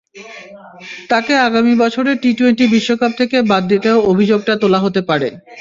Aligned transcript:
তাকে 1.11 1.33
আগামী 1.47 1.73
বছরের 1.83 2.15
টি-টোয়েন্টি 2.23 2.65
বিশ্বকাপ 2.67 3.11
থেকে 3.19 3.37
বাদ 3.51 3.63
দিতেও 3.71 3.97
অভিযোগটা 4.11 4.53
তোলা 4.61 4.79
হতে 4.81 5.01
পারে। 5.09 5.27